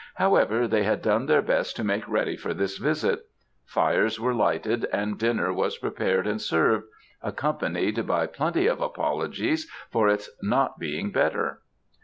However, 0.15 0.67
they 0.67 0.81
had 0.81 1.03
done 1.03 1.27
their 1.27 1.43
best 1.43 1.75
to 1.75 1.83
make 1.83 2.07
ready 2.09 2.35
for 2.35 2.55
this 2.55 2.79
visit; 2.79 3.27
fires 3.67 4.19
were 4.19 4.33
lighted, 4.33 4.85
and 4.91 5.15
dinner 5.19 5.53
was 5.53 5.77
prepared 5.77 6.25
and 6.25 6.41
served, 6.41 6.85
accompanied 7.21 8.07
by 8.07 8.25
plenty 8.25 8.65
of 8.65 8.81
apologies 8.81 9.69
for 9.91 10.09
its 10.09 10.31
not 10.41 10.79
being 10.79 11.11
better. 11.11 11.61